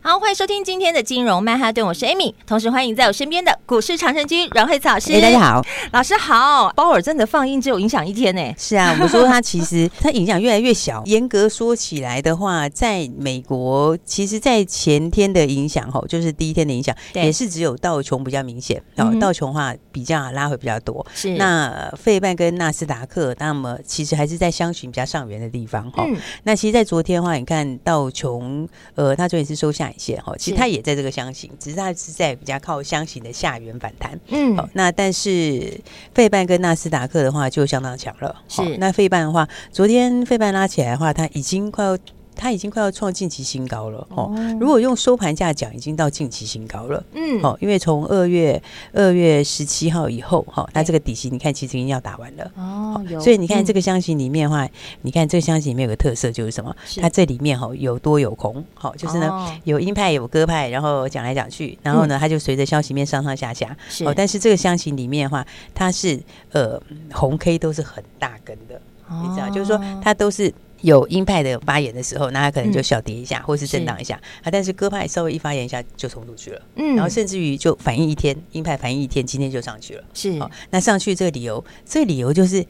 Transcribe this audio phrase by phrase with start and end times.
[0.00, 5.12] 好，欢迎收听今天的金融曼哈顿，我是 Amy，同时欢迎在我身边的股市常胜军阮慧慈老师。
[5.12, 5.62] 哎，大家好，
[5.92, 6.72] 老师好。
[6.76, 8.54] 鲍尔真的放映只有影响一天呢？
[8.56, 11.02] 是啊，我们说它其实它影响越来越小。
[11.04, 18.80] 严格说起来的话，在美国，其实，在前天的影响吼，就是第一天的影响，也是只有道琼比较明显。
[18.96, 21.04] 哦，道琼话比较拉回比较多。
[21.12, 21.30] 是。
[21.34, 26.06] 那费半跟纳斯达克，那么其实还是在相寻比较上缘的地方哈。
[26.44, 29.87] 那其实，在昨天的话，你看道琼，呃，它昨天是收下。
[30.20, 34.18] 哈，其实它也在这个箱型，只是它是在比较靠箱型的下缘反弹。
[34.28, 35.80] 嗯，好，那但是
[36.14, 38.36] 费半跟纳斯达克的话就相当强了。
[38.48, 41.98] 是，那费半的话，昨天费半拉起来的话，它已经快要。
[42.38, 44.32] 它已经快要创近期新高了哦。
[44.60, 47.04] 如果用收盘价讲，已经到近期新高了。
[47.12, 52.50] 嗯，好，因为从二月二月十七号以后，哈，那这个底薪你看其实已经要打完了。
[52.54, 54.66] 哦，所以你看这个箱型里面的话，
[55.02, 56.74] 你看这个箱型里面有个特色就是什么？
[57.00, 63.76] 它这里面哈有多有空，好，就是呢有鹰派有鸽派，然后讲来讲去，然后呢它就随着消息面上上下下。
[63.88, 66.20] 是，哦，但是这个箱型里面的话，它是
[66.52, 66.80] 呃
[67.12, 68.80] 红 K 都是很大根的，
[69.22, 70.54] 你知道，就是说它都是。
[70.82, 74.50] 有鹰派的发言的时候，那他可能就小跌一下，嗯、或是震荡一下啊。
[74.50, 80.04] 但是鸽派稍微一发言一下就冲出去了，嗯，然后甚至于就反应一天，鹰派反应一天，今天就上去了。
[80.14, 82.64] 是，哦，那上去这个理由，这个理由就是。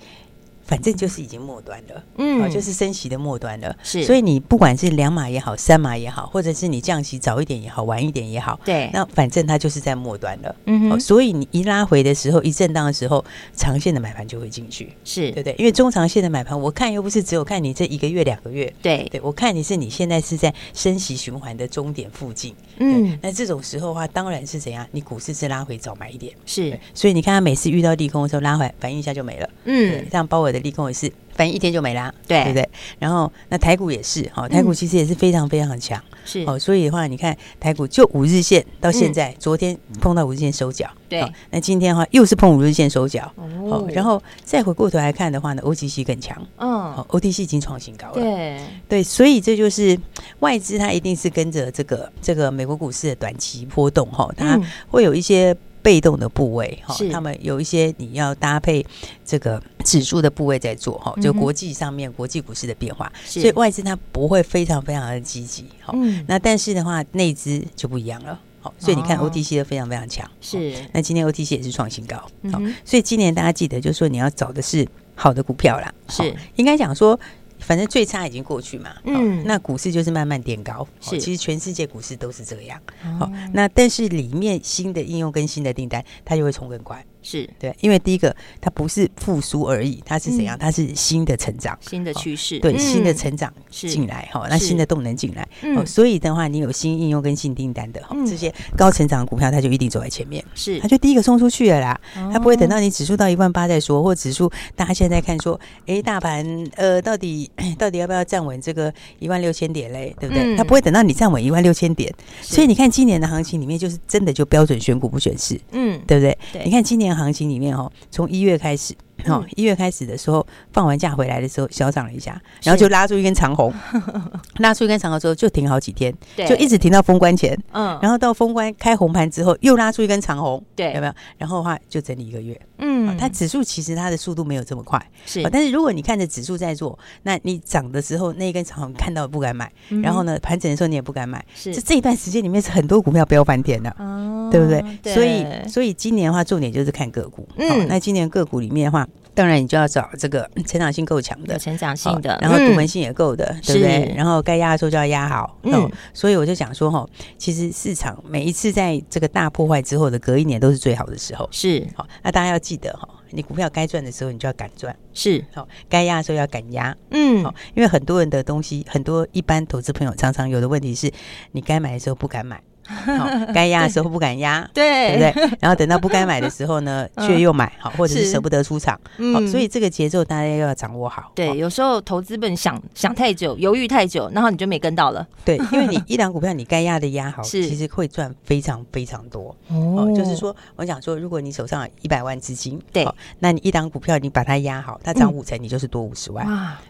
[0.68, 13.24] 反正就是已经末端了，嗯，啊，就是升息的末端了，是，所以你不管是两码也好，三码也好，或者是你降息早一点也好，晚一点也好，对，那反正它就是在末端了，嗯哼，所以你一拉回的时候，一震荡的时候，
[13.56, 15.32] 长线的买盘就会进去，是。
[15.32, 15.54] 对不对？
[15.58, 19.08] 因为中长线的买盘，我看又不是只有看你这一个月两个月，对。
[19.10, 24.86] 对，我看你是你现在是在升息循环的终点附近，嗯，那这种时候的话，当然是怎样？
[24.92, 30.57] 你股市是拉回早买一点，是，所以你看他每次遇到利空的时候拉回，反应一下就没了，嗯，像鲍尔的。
[30.60, 32.68] 利空也是，反正一天就没啦，对，对不对？
[32.98, 36.58] 然后那台股也是，哈，台股其实也是非常非常的强，是哦。
[36.58, 41.24] 所以的话，你看台股就五日线到现在，昨天碰到五日线收脚，对。
[41.50, 43.88] 那今天的话又是碰五日线收脚，哦。
[43.92, 49.02] 然后再回过头来看的话呢，OTC 更强，嗯，OTC 已经创新高了，对对。
[49.02, 49.98] 所以这就是
[50.40, 55.56] 外资它一定是跟着这个这个美国股市的短期波动，哈，它会有一些。
[55.82, 58.84] 被动的部位哈，他们有一些你要搭配
[59.24, 65.94] 这个指数的部位在做哈，就国际上面国际股市的变化，所以外资它不会非常非常的积极哈。
[66.26, 70.74] 那但是的话，内资就不一样了，好，所以你看 OTC 都非常非常强，是。
[70.92, 72.16] 那今天 OTC 也是创新高，
[72.52, 76.34] 好，所以今年大家记得就是说你要找的是好的股票啦，是。
[76.56, 77.18] 应该讲说。
[77.58, 82.80] 反正最差已经过去嘛，嗯，那股市就是慢慢垫高，是，其实全世界股市都是这样，
[83.18, 87.04] 好，那但是里面新的应用跟新的订单，它就会冲更快。
[87.28, 87.48] 是。
[87.58, 90.56] 对，因为第一个它不是复苏而已，它是怎样？
[90.58, 95.46] 它是新的成长，新的趋势，对，新的成长进来哈，那新的动能进来，
[95.76, 102.00] 哦，所以的话，你有新应用跟新订单的哈，这些高成长的股票，它就一定走在前面，是，它就第一个冲出去了啦，
[102.32, 106.46] 它不会等到你指数到一万八再说，或指数大家现在看说，哎，大盘
[106.76, 110.14] 呃，到底 到底要不要站稳这个一万六千点嘞？
[110.18, 110.56] 对不对？
[110.56, 112.10] 它不会等到你站稳一万六千点，
[112.40, 116.64] 所以你看今年的行情里面，就是真的就标准选股不选市，嗯，对不对？
[116.64, 117.17] 你看今年。
[117.18, 118.94] 行情里面哦，从一月开始，
[119.26, 123.72] 哦，一月开始的时候，放完假回来的时候，小涨了一下，然后就拉出一根长红，
[124.58, 131.12] 拉出一根长红之后就停好几天，就一直停到封关前，嗯，然后到封关开红盘之后又拉出一根长红，对，有没有？
[131.36, 139.70] 然后的话就整理一个月，嗯，它指数其实它的速度没有这么快，是，但是如果你看着指数在做，那你涨的时候那一根长红看到不敢买，
[140.02, 144.82] 然后呢盘整的时候你也不敢买，是，这这一段时间里面是很多股票飙翻天的，哦，对不对？
[145.12, 149.07] 所以所以今年的话重点就是看个股，嗯，那今年个股里面的话。
[149.38, 154.12] 当然，你就要找这个成长性够强的，成长性的，然后独门性也够的，对不对？
[154.16, 155.56] 然后该压的时候就要压好。
[155.62, 161.48] 嗯，所以我就想说，哈，其实市场每一次在这个大破坏之后的隔一年都是最好的时候。
[161.52, 166.96] 是，好，那大家要记得哈，你股票该赚的时候你就要敢赚，是，好，该压的时候要敢压。
[167.12, 171.12] 嗯，好，因为很多人的东西，很多一般投资朋友常常有的问题是，
[171.52, 172.60] 你该买的时候不敢买。
[173.52, 175.56] 该压的时候不敢压，对对不对？
[175.60, 178.98] 然后等到不该买的时候呢，却又买，好，或者是舍不得出场，
[179.34, 181.30] 好，所以这个节奏大家要掌握好。
[181.34, 185.26] 对，有时候投资本想想太久，犹豫太久，然后你就没跟到了。
[185.44, 189.54] 对，因为你 一档股票你该压的压好，是其实会赚非常非常多。
[189.68, 193.06] 哦，就是说，我想说，如果你手上有一百万资金，对，
[193.38, 196.46] 那你一档股票你把它压好，它涨五成，你就是多五十万，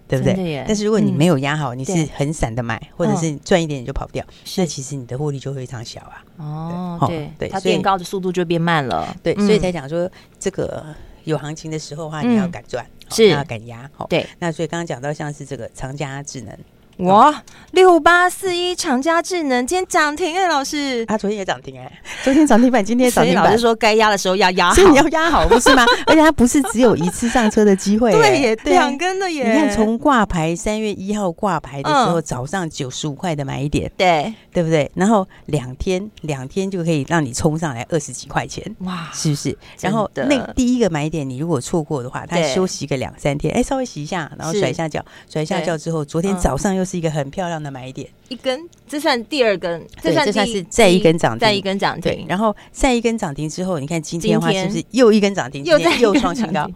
[0.06, 0.64] 对不对？
[0.66, 4.24] 但是如果你没有压好，你是很散的买，或者是赚一点你就跑掉，
[4.56, 6.24] 那其实你的获利就非常小啊。
[6.36, 9.16] 哦，对对，它变高的速度就变慢了。
[9.22, 10.84] 对，所以才讲说，这个
[11.24, 13.90] 有行情的时候的话，你要敢赚，是要敢压。
[14.08, 16.56] 对，那所以刚刚讲到像是这个长加智能。
[16.98, 17.42] 哇，
[17.72, 23.44] 六八四一长佳智能今天涨停哎，老师，他昨天也涨停哎，昨天涨停板，今天涨停板。
[23.44, 25.86] 老师说该压的时候要压好，所以你要压好，不是吗？
[26.06, 29.48] 而且它不是只有一次上车的机会，对耶，两根的耶。
[29.48, 34.34] 你看从挂牌三月一号挂牌的时候，早上九十五块的买点，对。
[34.50, 34.90] 对不对？
[34.92, 39.56] 然后两天两天就可以让你冲上来二十几块钱，哇，是不是？
[39.80, 56.66] 然后那第一个买点，你如果错过的话，它休息个两三天，哎，稍微洗一下，然后甩一下脚，甩一下脚之后，昨天早上又是一个很漂亮的买点，一根，这算第二根，这算这算是再一根涨停，再一根涨停，对，然后再一根涨停之后，你看今天的话是不是又一根涨停，又又创新高？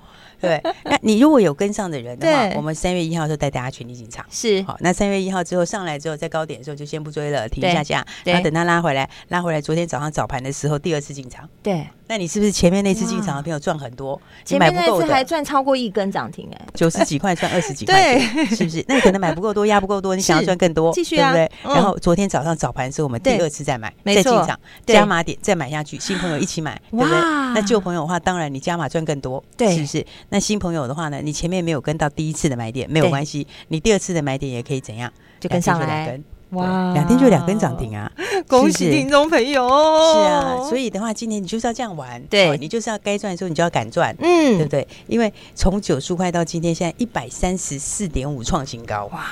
[0.41, 4.77] 对，那你如果有跟上的人的话，我们三月一号就带大家全力进场，是好。
[4.81, 11.87] 那三月一号之后上来之后，在高点的时候就先不追了，停一下下，然后等它拉回来，拉回来，昨天早上早盘的时候第二次进场，对。
[12.13, 14.21] 那你是不是前面那次进场的朋友赚很多？
[14.45, 18.85] 前面那次还赚超过一根涨停哎，九十几块赚二十几块， 对，是不是？
[18.87, 21.75] 那你可能买不够多，压不够多，你想要赚更多，继续啊，对不对？
[21.75, 27.19] 然后昨天早上早盘的时候，我们第二次再买，再进场，加码点再买下去，新朋友一起买，对不对？
[27.55, 30.07] 那旧朋友的话，当然你加码赚更多，对，是不是？
[30.29, 35.11] 那新朋友的话呢，你前面没有跟到第一次的买点没有关系，你第二次的买点也可以怎样？
[35.41, 36.21] 就跟上来。
[36.53, 38.11] 哇，两天就两根涨停啊！
[38.47, 39.67] 恭喜听众朋友！
[39.69, 44.87] 是啊，所以的话，今年你就是要这样玩，对，你就是要该赚的时候你就要敢赚，嗯，对不对？
[45.07, 49.27] 因为从九十块到今天，现在一百三十四点五创新高，哇！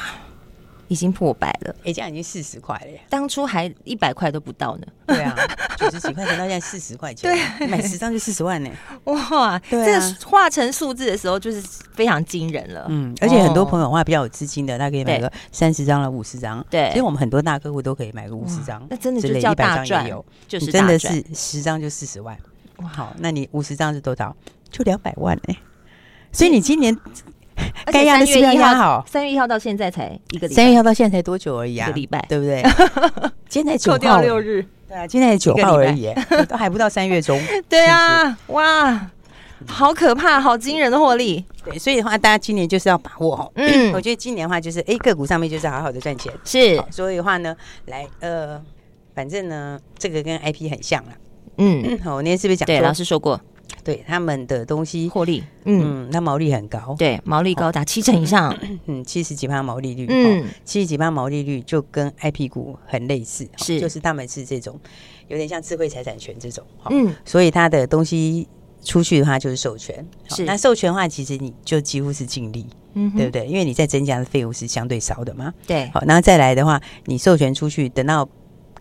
[0.90, 2.98] 已经破百了，哎，这样已经四十块了。
[3.08, 4.86] 当初还一百块都不到呢。
[5.06, 5.36] 对啊，
[5.78, 8.68] 九十几块钱到现在四十块钱，对，买十张就四十万呢。
[9.04, 11.62] 哇，这个化成数字的时候就是
[11.94, 12.86] 非常惊人了。
[12.88, 16.64] 嗯，而且很多朋友的话比较有资金的，他可以买个三十张了，五十张。
[16.68, 20.10] 对，所以我们很多大客户都可以买个五十张，那真的就叫大赚，
[20.48, 22.36] 就是真的是十张就四十万。
[22.78, 24.36] 哇，好，那你五十张是多少？
[24.72, 25.56] 就两百万哎。
[26.32, 26.98] 所以你今年。
[27.92, 31.86] 该压的是要压好，三月一号到现在才一个礼拜，三月一号到现在才多久而已啊？
[31.86, 32.62] 一个礼拜，对不对？
[33.48, 36.12] 今天才九号，六日，对啊，今天才九号而已，
[36.48, 37.40] 都还不到三月中。
[37.68, 39.10] 对啊，哇，
[39.66, 41.44] 好可怕，好惊人的获利。
[41.64, 43.52] 对，所以的话，大家今年就是要把握哦。
[43.56, 46.32] 嗯， 我觉得今年的话，就是哎，个股上面就是好好的赚钱。
[46.44, 47.54] 是，所以的话呢，
[47.86, 48.60] 来，呃，
[49.14, 51.10] 反正呢，这个跟 IP 很像了。
[51.58, 52.64] 嗯，好，我那天是不是讲？
[52.66, 53.38] 对，老师说过。
[53.82, 58.56] 对他们的东西获利，嗯，那毛利很高，对，毛利高达七成以上，
[58.86, 64.78] 嗯，七十几趴毛利率，嗯，七十几趴毛利率就跟 IP 股很类似，是，就是他们是这种
[65.28, 68.46] 有点像智慧财产权这种，嗯，所以他的东西
[68.84, 73.46] 出去的话就是授权，是，那授权的话其实你就几乎是净利，嗯，对不对？
[73.46, 78.28] 因为你在增加的费用是相对少的嘛，对，好，然后再来的话，你授权出去，等到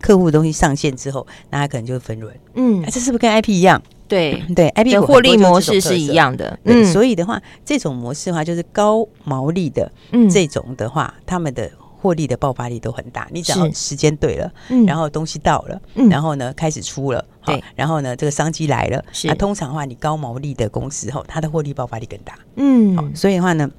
[0.00, 3.82] 客户的东西上线之后，那他可能就会分润，嗯，这是不是跟 IP 一样？
[4.10, 6.10] 对对，IP 的获利模式是一。
[6.10, 13.28] 样的，嗯，所以的话，这种模式的话就是高毛利的，嗯，这种的话，他们的获利的爆发力都很大。
[13.30, 23.70] 你只要时间对了，嗯，然后东西到了，嗯，然后呢开始出了，对，然后呢这个商机来了，是，通常的话你高毛利的公司后，它的获利爆发力更大，嗯，所以的话呢。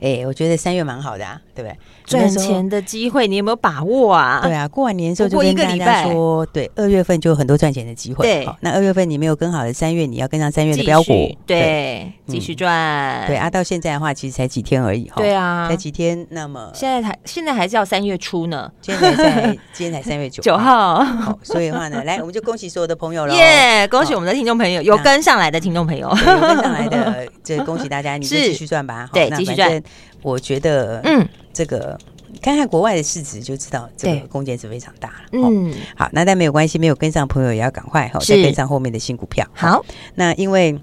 [0.00, 1.76] 哎，我觉得三月蛮好的啊，对不对？
[2.04, 4.40] 赚钱的机会，你有没有把握啊？
[4.42, 8.24] 对啊，过完年之后就跟大家说，对，二月份就有很多赚钱的机会。
[8.24, 13.26] 对，那二月份你没有跟好的，三月你要跟上三月的标股，对，继续赚。
[13.26, 15.16] 对啊，到现在的话，其实才几天而已哈。
[15.16, 16.26] 对啊，才几天。
[16.30, 21.04] 那么现在才现在还是要三月初呢，现在在今天才三月九 九号。
[21.04, 23.34] 好，所以的话呢，来，我们就恭喜所有的朋友了。
[23.34, 29.08] 耶，恭喜我们的听众朋友，有跟上来的听众朋友，有跟上来的，这恭喜大家，你就继续赚吧。
[29.10, 29.82] 对，继续赚。
[30.20, 31.98] 我觉得，嗯，这个
[32.42, 35.14] 看看国外的市值就知道，这个空间是非常大了。
[35.32, 39.46] 嗯，好，那但没有关系，没有跟上朋友也要赶快哈，再跟上后面的新股票。
[39.54, 39.82] 好，
[40.14, 40.78] 那因为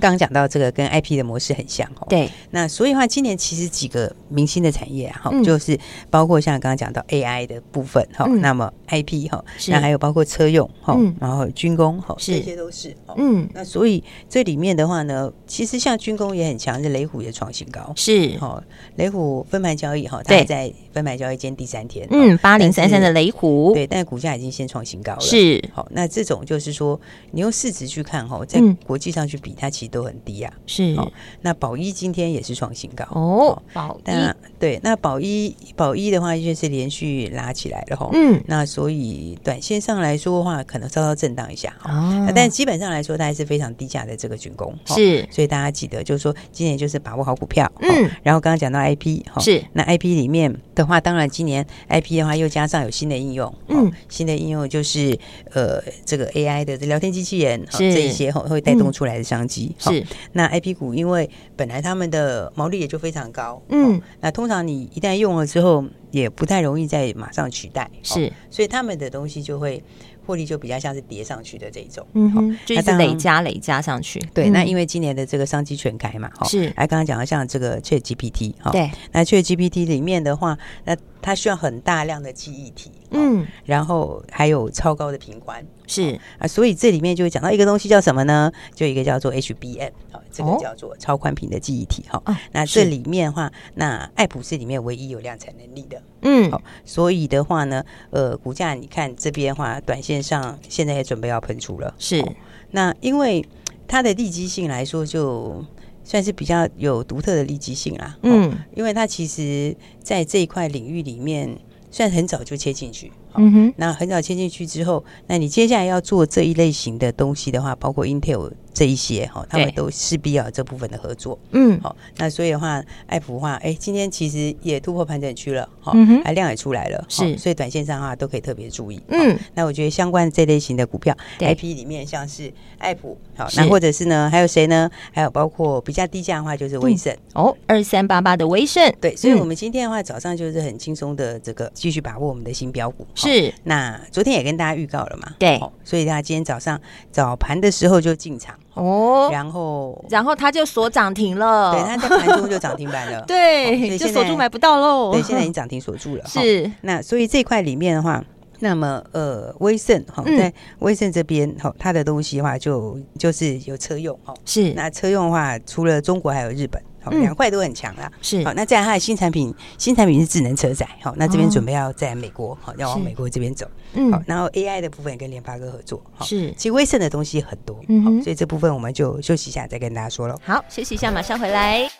[0.00, 5.78] 刚刚讲到这个跟 IP 的模式很像哦，对，那所以的话，今年其实几个明星的产业啊，哈、嗯，就是
[6.10, 18.36] 包括像刚刚讲到 AI 的部分哈、嗯，那么 IP 哈，那还有包括车用哈、嗯，然后军工哈，这些都是，嗯，那所以这里面的话呢，其实像军工也很强，是雷虎也创新高，是。
[18.38, 18.62] 哈，
[18.96, 30.52] 雷虎分盘交易哈，它还在分盘交易间第三天，嗯，八零三三的雷虎，对，但是股价已经先创新高了，是，好，那这种就是说，你用市值去看哈，在国际上去比，它其实都很低啊。
[30.66, 31.10] 是，哦，
[31.40, 33.04] 那宝一今天也是创新高。
[33.10, 34.12] 哦，宝一。
[34.58, 55.18] 对，那宝一宝一的话就是连续拉起来了哈，嗯，那所以短线上来说的话，可能稍稍震荡一下哦，但基本上来说，它还是非常低价的这个军工是，所以大家记得就是说，今年就是把握好股票，嗯，然后刚刚讲到 IP 哈，是，那 IP 里面的话，当然今年 IP 的话又加上有新的应用，嗯，新的应用就是
[55.52, 60.52] 呃这个 AI 的聊天机器人，这一些会会带动出来的商机是，那。
[60.52, 69.82] IP 股因为本来他们的毛利也就非常高，嗯、哦，那通常你一旦用了之后，也不太容易再马上取代，是，哦、所以他们的东西就会
[70.24, 74.20] 获利就比较像是叠上去的这种，嗯、哦，就是累加累加上去。
[74.32, 88.52] 对、嗯，那因为今年的这个商机全开嘛，哈、哦，是，哎刚刚讲到像这个 ChatGPT，哈、哦，对，那 ChatGPT 里面的话，那它需要很大量的记忆体，嗯，然后还有超高的频宽，是、哦、啊，所以这里面就会讲到一个东西叫什么呢？
[88.74, 89.90] 就一个叫做 HBM。
[90.34, 102.24] 这个叫做超宽频的记忆体哈、哦，那这里面的话，那爱普是里面唯一有量产能力的，嗯，好，所以的话呢，呃，股价你看这边的话，短线上现在也准备要喷出了，是，
[102.70, 103.44] 那因为
[103.88, 105.64] 它的利基性来说，就
[106.04, 111.58] 算是比较有独特的利基性啦，嗯，因为它其实在这一块领域里面，
[111.90, 118.52] 算很早就切进去，嗯哼，那很早切进去之后，那你接下来要做这一类型的东西的话，包括 Intel。
[118.72, 121.38] 这一些哈，他们都势必要有这部分的合作。
[121.50, 129.00] 嗯，好，那所以的话，爱普的话，哎，今天其实也突破盘整区了，哈、嗯，还量也出来了，是，所以短线上的话都可以特别注意。
[129.08, 134.90] 嗯，那我觉得相关的这类型的股票，IP 里面像是爱普，好，那或者是呢，还有谁呢？
[135.12, 138.92] 还有包括比较低价的话，就是威盛、嗯、哦，二三八八的威盛。
[139.00, 143.06] 对，所以我们今天的话，早上就是很轻松的这个继续把握我们的新标股。
[143.14, 148.54] 是，那昨天也跟大家预告了嘛，对，所以大家今天早上早盘的时候就进场。
[148.74, 151.72] 哦，然后，然后它就锁涨停了。
[151.72, 153.22] 对，它在盘中就涨停板了。
[153.28, 155.12] 对，就锁住买不到喽。
[155.12, 156.24] 对，现在已经涨停锁住了。
[156.26, 158.24] 是，那所以这块里面的话，
[158.60, 164.32] 那么呃，威盛哈，在威盛这边哈，它的东西的话就就是有车用哈。
[164.44, 166.82] 是，那车用的话，除了中国还有日本。
[167.02, 168.10] 好，两块都很强啦。
[168.20, 170.88] 是，好，那这样它的新产品，新产品是智能车载。
[171.00, 173.66] 好，那这边准备要在美国，好，要往美国这边走。
[173.94, 176.02] 嗯，好，然后 AI 的部分跟联发科合作。
[176.20, 177.78] 是，其实威盛的东西很多。
[177.88, 180.38] 嗯，好，所以这部分我们就休息一下，再跟大家说喽。
[180.44, 181.90] 好，休息一下，马上回来。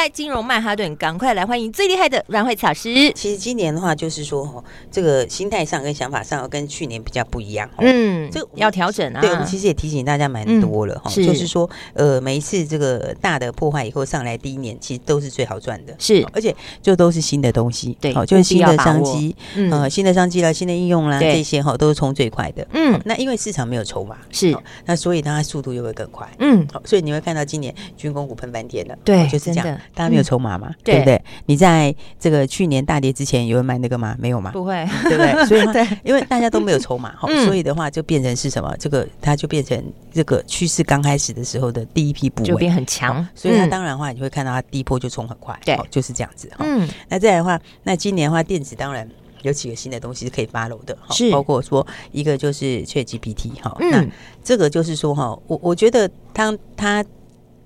[0.00, 3.12] 在金融曼哈顿，赶快来欢迎最厉害的阮慧慈老师。
[3.12, 7.68] 其实今年的话，就是说哈，这个心态上跟想法上跟去年比较不一样。
[7.76, 9.20] 嗯，这要调整啊。
[9.20, 19.36] 对，我们其实也提醒大家蛮多了哈、嗯，就是说，呃，每一次这个大的破坏以后上来，第一年其实都是最好赚的，是，而且就都是新的东西，对，好，就是新的商机，
[19.70, 22.66] 呃，新的商机啦，新的应用啦，这些哈都是冲最快的。
[22.72, 26.26] 嗯，那因为市场没有筹码，是，那所以它速度又会更快。
[26.38, 29.78] 嗯，好，所以你会看到今年军工股喷翻天了，对，就是这样。
[29.94, 31.20] 大家没有筹码嘛、嗯，对不对？
[31.46, 34.16] 你在这个去年大跌之前有人买那个吗？
[34.18, 34.50] 没有吗？
[34.52, 35.32] 不会，对不对？
[35.46, 38.74] 所以，对，因为大家都没有筹码，哈、嗯，所以的话就变成是什么？
[38.78, 39.82] 这个它就变成
[40.12, 43.26] 这个趋势刚开始的时候的第一批部位，就变很强。
[43.34, 46.50] 所以它当然的话，你会看到它低波就冲很快，对，就是这样子。
[46.58, 49.08] 嗯，那再来的话，那今年的话，电子当然
[49.42, 54.04] 有几个新的东西是可以 follow 的，是包括说一个就是 ChatGPT 哈，那
[54.44, 57.04] 这个就是说哈，我我觉得当它。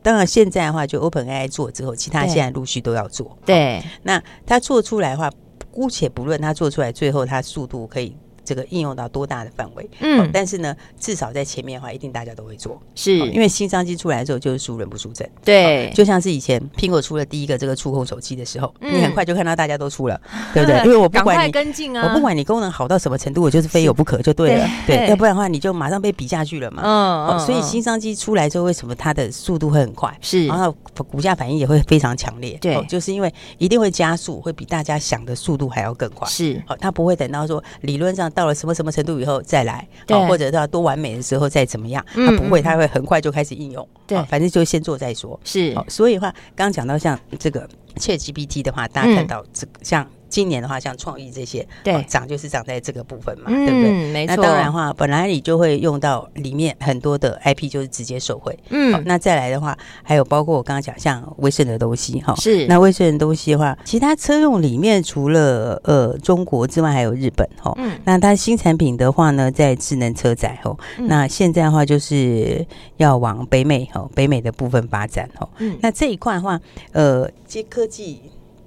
[0.04, 3.38] 当然，现在的话，就 OpenAI 做之后，其他现在陆续都要做。
[3.46, 5.30] 对，那它做出来的话，
[5.70, 8.14] 姑且不论它做出来，最后它速度可以。
[8.44, 9.88] 这个应用到多大的范围？
[10.00, 15.28] 嗯，但是呢，至少在前面的话，一定大家都会做，是因为新商机出来之后，就是输人不输阵。
[15.44, 20.20] 对，就像是以前苹果出了第一个这个触控手机的时候，你很快就看到大家都出了，
[20.52, 20.78] 对不对？
[20.84, 24.68] 因为我不管你跟进啊，我不管你功能好到什么程度，我就是非有不可，就对了。
[24.86, 26.82] 对，要不然的话，你就马上被比下去了嘛。
[26.84, 30.14] 嗯，所以新商机出来之后，为什么它的速度会很快？
[30.20, 30.74] 是，然后
[31.08, 32.58] 股价反应也会非常强烈。
[32.60, 36.28] 对，就是因为一定会加速，会比大家想的速度还要更快。
[36.28, 38.30] 是，好，它不会等到说理论上。
[38.34, 45.38] 到了什么什么程度以后再来，对，或者到多完美的时候再怎么样，它不会，它会很快就开始应用，对，反正就先做再说。
[45.44, 50.04] 是，所以的话，刚刚讲到像这个 ChatGPT 的话，大家看到这个像。
[50.28, 54.12] 今年的话，像创意这些，对，涨就是涨在这个部分嘛，对不对？
[54.12, 54.36] 没错。
[54.36, 58.58] 那当然的话，本来你就会用到里面很多的 IP，就是直接受惠。
[58.70, 62.66] 嗯，那再来的话，还有包括我刚刚讲像威盛的东西哈，是。
[62.66, 67.72] 那威盛的东西的话，其他车用里面除了呃中国之外，还有日本哈。
[67.76, 67.98] 嗯。
[68.04, 72.66] 那它新产品的话呢，在智能车载哈，那现在的话就是
[72.96, 75.48] 要往北美哈，北美的部分发展哈。
[75.58, 75.78] 嗯。
[75.80, 76.60] 那这一块的话，
[76.92, 78.20] 呃，接科技。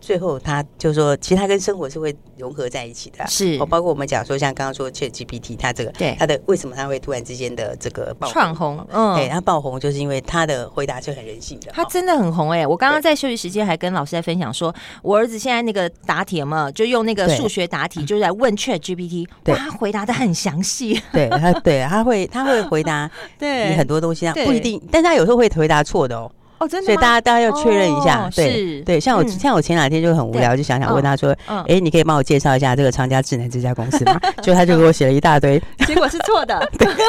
[0.07, 3.27] 最后，他就说，其实它跟生活是会融合在一起的。
[3.27, 8.87] 是，哦，包括我们讲说，像刚刚说 ChatGPT，它这个，对，它的为什么它会突然之间的这个爆窜红？
[8.89, 11.73] 嗯，对，它爆红就是因为它的回答是很人性的。
[11.73, 12.65] 它真的很红哎！
[12.65, 21.01] 我刚刚在休息时间还跟老师在分享说，我儿子现在那个答题嘛，就用那个数学答题，就是来问 ChatGPT，哇，他回答的很详细。
[21.11, 26.31] 对，他对，他会他会回答 对你很多东西，不一定，但他有时候会回答错的哦。
[26.59, 31.35] 哦，真的，所以大家大家要确认一下，对对，像我像我前两天就很无聊，就想想问他说，
[31.67, 34.19] 哎，你可以帮我介绍一下这个长家智能这家公司吗？
[34.41, 36.59] 就他就给我写了一大堆，结果是错的，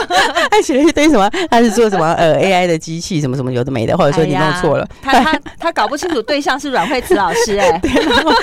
[0.51, 1.29] 他写了一堆什么？
[1.51, 2.13] 他是做什么？
[2.15, 7.81] 呃，AI 的机器什么什么有的没的，或者说你弄错了，他他他搞不清楚对象是阮慧慈老师， 哎，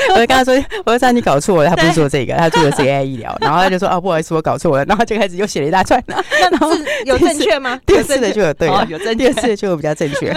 [0.09, 6.15] 我就跟他说，我就说你搞错了，他不是做这个，他做的是 AI 医疗，然后他就说啊，不好意思，我搞错了，然后就开始又写了一大串，那
[7.05, 7.79] 有正确吗？
[7.85, 10.33] 第二次的就有对了，有正，第二次的就有比较正确，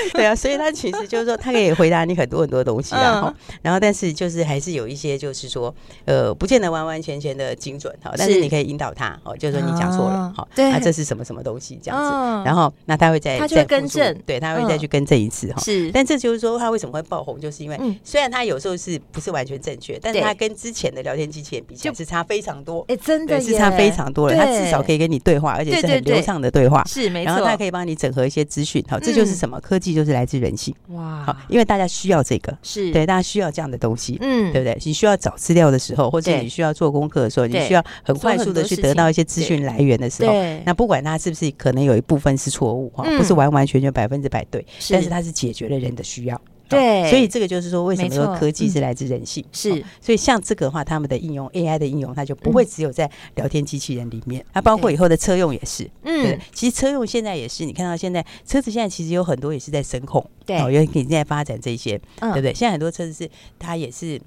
[0.14, 0.72] 对啊，所以他。
[0.78, 5.74] 其实就是说，他可以回答你很多很多东西，然后，然后，但是就是还是有一些，就是说，
[6.04, 8.12] 呃，不见得完完全全的精准哈。
[8.16, 12.44] 但是你可以引导他哦，就是说你讲错了，好，那这是什么什么东西这样子。
[12.44, 15.60] 然后，那他会再他再更正，对，他会再去更正一次哈。
[15.60, 22.84] 是，但这就是说，他为什么会爆红，就是因为虽然他有时候是不是完全正确，但是他跟之前的聊天机器人比起来是差非常多。
[22.86, 24.36] 哎，真的是差非常多了。
[24.36, 26.84] 他至少可以跟你对话，而且是很流畅的对话。
[26.86, 27.32] 是没错。
[27.32, 30.74] 然后他可以帮你整合一些资讯，好，这就是什么科技，就是来自人性。
[30.88, 34.78] 哇，好，因为大家需要这个，是对，大家需要这样的东西，嗯，对不对？
[34.84, 40.32] 你需要找资料的时候，或者你需要做功课的时候，你需要很快速的去得到一些资讯来源的时候，
[40.64, 46.40] 那不管它是不是可能有一部分是错误哈，不是完完全全百分之百对，但是它是解决了人的需要。
[46.68, 49.44] 对，所以这个就是说，为什么说科技是来自人性？
[49.52, 55.88] 是，所以像这个的话，他们的应用 AI 的应用，它就不会只有在聊天机器人里面，它包括以后的车用也是。
[56.02, 62.52] 嗯，其实车用现在也是，你看到现在车子现在其实有很多也是在声控，对，有已经在发展这些，对不对？
[62.52, 64.20] 现在很多车子是它也是。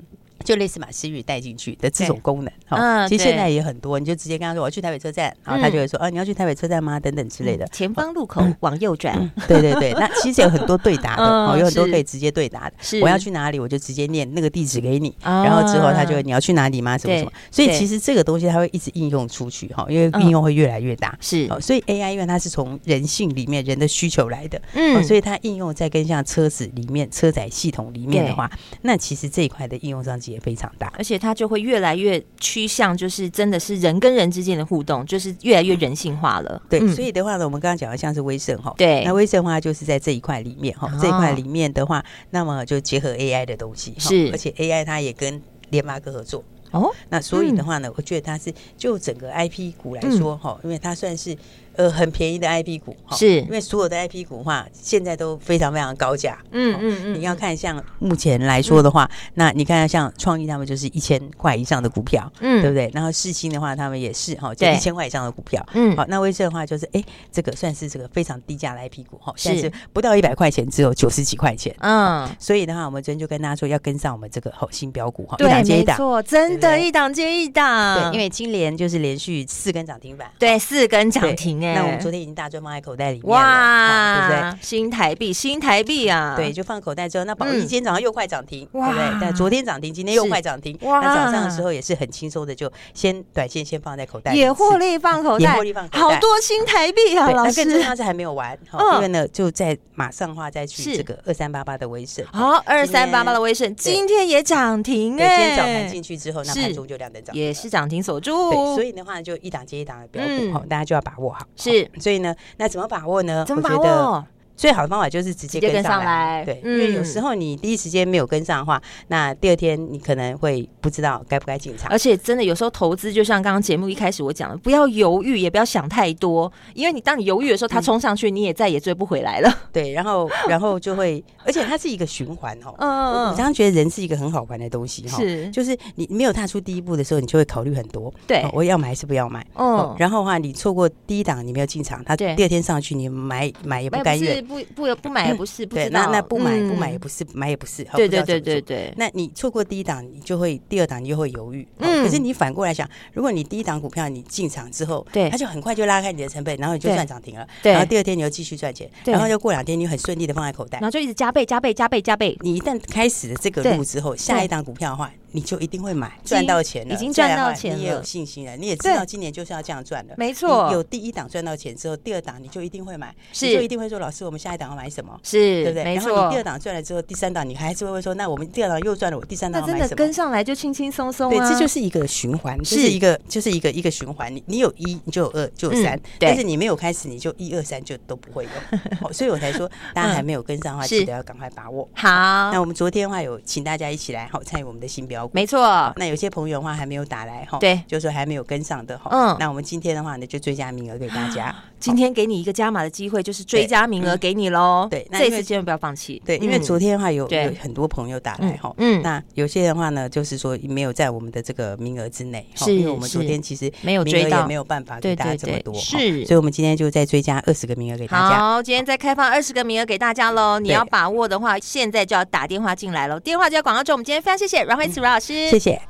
[0.44, 7.00] 就类似把 Siri 带进去的这种功能，哈，其实现在也很多，你就直接跟他说我要去台北车站，然后他就会说啊，你要去台北车站吗？
[7.00, 7.66] 等等之类的。
[7.68, 9.32] 前方路口往右转。
[9.48, 12.76] 对对对， 那其实有很多对答的，哦，有很多可以直接对答的。
[12.80, 16.98] 是，我要去哪里，我就直接念那个地址给你，然后之后他就你要去哪里吗？
[16.98, 17.32] 什么什么。
[17.50, 21.18] 所以其实这个东西它会一直应用出去，哈，因为应用会越来越大。
[21.20, 28.50] 是，所以 AI 因为它是从人性里面人的需求来的，嗯，所以它应用在跟像车子里面车载系统里面的话，
[28.82, 31.22] 那其实这一块的应用商机也非常大，而且。
[31.22, 36.60] 它就会越来越趋向，就是真的是人跟人之间的互动，就是越来越人性化了。
[36.68, 45.40] 对，所以的话呢，我们刚刚讲的像是威盛哈，对，那威盛的话就是在这一块里面哈，这一块里面的话，那么就结合 AI 的东西，是，而且 AI 它也跟
[45.70, 51.38] 联发科合作哦，那所以的话呢，我觉得它是就整个 IP 股来说哈，因为它算是。
[51.76, 56.38] 呃，很便宜的 IP 股，是因为所有的 IP 股的话，现在都非常非常高价。
[56.52, 62.92] 嗯嗯嗯，你要看像目前来说的话，那你看像创意他们就是一千块以上的股票，嗯，对不对？
[62.94, 65.66] 然后世新的话，他们也是哈，就一千块以上的股票。
[65.74, 71.74] 嗯，好，那威盛的话就是，哎，这个算是这个非常低价的 IP 股哈，现在是不到一百块钱，只有九十几块钱。
[71.80, 78.12] 嗯，所以的话，我们昨天就跟大家说，要跟上我们这个好新标股哈，一档接一档，错，真的，一档接一档。
[78.12, 81.61] 对，因为今年就是连续四根涨停板，对，四根涨停。
[81.62, 84.60] 那我们昨天已经大赚放在口袋里面了，哇，对不对？
[84.62, 86.34] 新台币，新台币啊！
[86.36, 89.18] 对，就放口袋之后，那宝一今天早上又快涨停，对不对？
[89.22, 90.78] 但昨天涨停，今天又快涨停。
[90.82, 97.30] 哇，那早上的时候也是很轻松的，就先短线先放在口袋，也获利放口袋，也获利放口袋，好多新台币啊！
[97.32, 98.58] 老师，更重要是还没有完，
[98.96, 105.38] 因为呢，就在马上的话再去这个二三八八的威盛，好，二三八八的威盛今天也涨停哎！
[105.38, 108.52] 今天早盘进去之后，那盘中就亮灯涨，也是涨停锁住。
[108.52, 111.46] 对，所以的话就一档接一档的标股，好，大家就要把握好。
[111.56, 112.36] 是，所以呢。
[112.58, 113.46] 那怎么把握呢？
[113.46, 114.26] 怎么把握？
[114.62, 116.46] 最好的方法就是直接跟上来。
[116.46, 121.90] 对，因为有时候你第一时间没有跟上的话，那第二天你可能会不知道该不该进场。
[121.90, 129.52] 而且真的有时候投资，就像刚刚节目一开始我讲的，不要犹豫，也不要想太多，因为你当你犹豫的时候，它冲上去，你也再也追不回来了。
[129.74, 132.76] 对，然后然后就会，而且它是一个循环哦。
[132.78, 135.18] 嗯，我常常觉得人是一个很好玩的东西哈。
[135.18, 138.14] 是，就是你没有踏出第一步的时候，你就会考虑很多。
[138.28, 139.44] 对，我要买还是不要买？
[139.56, 147.84] 嗯，然后的话，你错过第一档，你没有进场，它第二天上去，你买买也不甘愿，不不不买也不是，对，那那不买不买也不是，买也不是。
[147.96, 148.94] 对对对对对。
[148.98, 151.66] 那你错过第一档，你就会第二档你就会犹豫。
[151.78, 157.48] 嗯，可是你反过来想，如果你第一档股票你进场之后，对，它就很快就拉开你的成本，然后你就赚涨停了。
[157.64, 162.38] 对，然后第二天你又继续赚钱，然后又过两天你很顺利的放在口袋，然后就一直加倍加倍加倍加倍。
[162.42, 165.12] 你一旦开始了这个路之后，下一档股票的话。
[165.32, 170.70] 你就一定会买，赚到钱了，已经赚到钱了，你也有信心了，你也知道今年就是要这样赚的，没错。
[170.72, 175.20] 有第一档赚到钱之后，第二档你就一定会买，是，就一定会说老师，我们下一档要买什么？
[175.24, 175.84] 是，对不对？
[175.84, 176.10] 没错。
[176.10, 179.80] 然后你第二档赚了之后，第三档你还是会说，那我们第二档又赚了，我第三档要买什么？
[179.80, 184.34] 那真的跟上来就轻轻松松，对，这就是一个循环，是一个就是一个一个循环。
[184.34, 189.12] 你你有一，你就有二，就有三，但是你没有开始，你就一二三就都不会有。
[189.12, 191.88] 所以我才说，大家还没有跟上的话，记得要赶快把握。
[191.94, 192.10] 好，
[192.52, 195.94] 那我们昨天的话有请大家一起来好参与我们的新标股，没错。
[195.98, 199.10] 那有些朋友的话还没有打来哈，对，就是说还没有跟上的哈。
[199.12, 201.56] 嗯，那我们今天的话呢，就追加名额给大家。
[201.82, 204.88] 今天给你一个加码的机会，就是追加名额给你喽。
[204.90, 206.22] 对，这次千万不要放弃。
[206.24, 208.72] 对，因为昨天的话有有很多朋友打来哈。
[208.78, 215.74] 嗯，那有些的话呢，就是说没有在我们的这个名额之内，是因为我们昨天其实没有追到，也没有办法给大家这么多。
[215.74, 218.38] 是，所以我们今天就再追加二十个名额给大家。
[218.38, 220.60] 好，今天再开放二十个名额给大家喽。
[220.60, 223.20] 你要把握的话，现在就要打电话进来喽。
[223.20, 225.82] 电话就在广告中，我们今天非常谢谢阮慧慈阮老师，谢谢。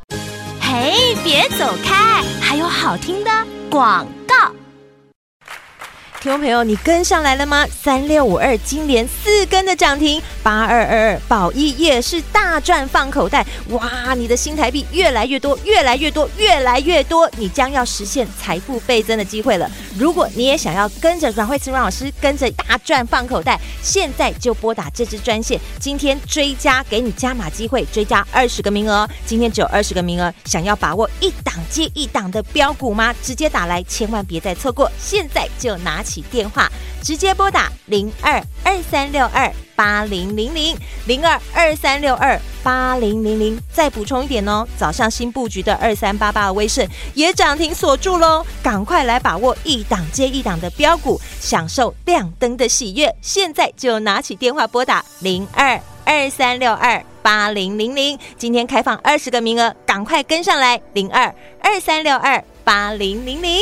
[0.62, 2.24] 嘿，别走开！
[2.40, 3.30] 还有好听的
[3.70, 4.21] 广告。
[6.22, 7.66] 听众朋友，你跟上来了吗？
[7.66, 13.46] 三六五二金莲四根的涨停，八二二二宝一也是大赚放口袋。
[13.70, 19.70] 哇，你的新台币越来越多，越来越多，越来越多，你将要实现财富倍增的机会了。
[19.98, 29.08] 如果你也想要跟着阮慧慈阮老师跟着大赚放口袋，现在就拨打这支专线，今天追加给你加码机会，追加二十个名额。
[29.26, 33.14] 今天只有二十个名额，想要把握一档接一档的标股吗？
[33.22, 36.70] 直接打来，千万别再错过，现在就拿起电话，
[37.04, 39.52] 直接拨打零二二三六二
[39.82, 43.60] 八零零零零二二三六二八零零零。
[43.74, 53.12] 再补充一点哦，早上新布局的二三八八的威盛也涨停锁住喽，赶快来把握一档接一档的标股，享受亮灯的喜悦。
[53.24, 63.62] 现在就拿起电话拨打零二二三六二八零零零，今天开放二十个名额，赶快跟上来零二二三六二八零零零。